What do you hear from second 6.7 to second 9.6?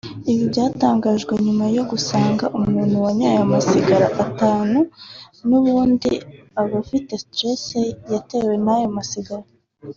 afite stress yatewe n’ayo masigara